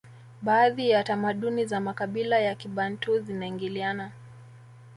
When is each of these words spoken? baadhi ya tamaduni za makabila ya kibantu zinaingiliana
baadhi 0.41 0.89
ya 0.89 1.03
tamaduni 1.03 1.65
za 1.65 1.79
makabila 1.79 2.39
ya 2.39 2.55
kibantu 2.55 3.19
zinaingiliana 3.19 4.11